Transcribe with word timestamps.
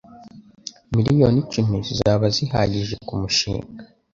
Miliyoni 0.95 1.37
icumi 1.43 1.75
zizaba 1.87 2.25
zihagije 2.35 2.95
kumushinga 3.07 3.83